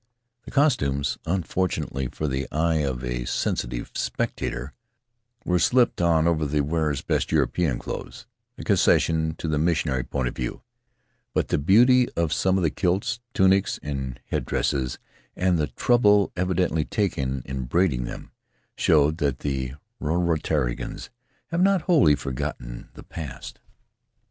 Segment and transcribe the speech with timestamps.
[0.45, 4.73] The costumes— unfortunately for the eye of a sensi tive spectator—
[5.45, 8.25] were slipped on over the wearer's best European clothes;
[8.57, 10.63] a concession to the missionary point of view;
[11.35, 14.97] but the beauty of some of the kilts, tunics and headdresses,
[15.35, 18.31] and the trouble evidently taken in braiding them,
[18.75, 21.09] showed that the Rarotongans
[21.49, 23.59] have not wholly forgotten the past.